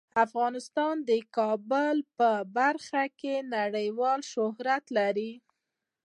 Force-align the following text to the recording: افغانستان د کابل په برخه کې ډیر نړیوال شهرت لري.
افغانستان 0.25 0.95
د 1.09 1.11
کابل 1.37 1.95
په 2.17 2.29
برخه 2.57 3.03
کې 3.19 3.33
ډیر 3.41 3.49
نړیوال 3.55 4.19
شهرت 4.33 4.83
لري. 4.97 5.31